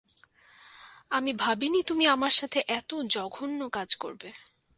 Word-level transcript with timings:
আমি 1.09 1.31
ভাবিনি 1.33 1.79
তুমি 1.83 2.05
আমার 2.05 2.31
সাথে 2.31 2.59
এত 2.69 2.91
জঘন্য 3.09 3.59
কাজ 3.69 3.89
করবে। 3.95 4.29